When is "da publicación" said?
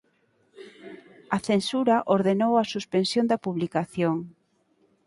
3.31-4.15